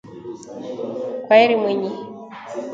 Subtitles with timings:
[1.23, 1.91] Kwaheri Mwinyi